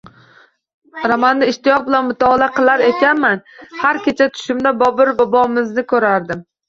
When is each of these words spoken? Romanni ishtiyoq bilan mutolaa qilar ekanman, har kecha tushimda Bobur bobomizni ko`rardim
Romanni 1.09 1.49
ishtiyoq 1.51 1.83
bilan 1.89 2.07
mutolaa 2.07 2.49
qilar 2.55 2.83
ekanman, 2.87 3.43
har 3.83 4.01
kecha 4.07 4.29
tushimda 4.39 4.73
Bobur 4.81 5.13
bobomizni 5.21 5.85
ko`rardim 5.93 6.43